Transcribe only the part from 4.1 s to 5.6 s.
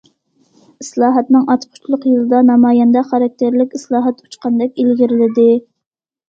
ئۇچقاندەك ئىلگىرىلىدى.